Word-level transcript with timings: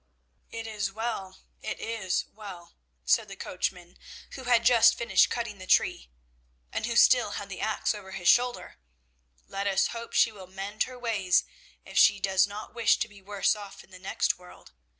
"'It 0.49 0.65
is 0.65 0.91
well, 0.91 1.41
it 1.61 1.79
is 1.79 2.25
well,' 2.33 2.73
said 3.05 3.27
the 3.27 3.35
coachman, 3.35 3.99
who 4.31 4.45
had 4.45 4.65
just 4.65 4.97
finished 4.97 5.29
cutting 5.29 5.59
the 5.59 5.67
tree, 5.67 6.09
and 6.71 6.87
who 6.87 6.95
still 6.95 7.33
had 7.33 7.49
the 7.49 7.61
axe 7.61 7.93
over 7.93 8.13
his 8.13 8.27
shoulder. 8.27 8.79
'Let 9.47 9.67
us 9.67 9.89
hope 9.89 10.13
she 10.13 10.31
will 10.31 10.47
mend 10.47 10.85
her 10.85 10.97
ways, 10.97 11.43
if 11.85 11.99
she 11.99 12.19
does 12.19 12.47
not 12.47 12.73
wish 12.73 12.97
to 12.97 13.07
be 13.07 13.21
worse 13.21 13.55
off 13.55 13.83
in 13.83 13.91
the 13.91 13.99
next 13.99 14.39
world. 14.39 14.71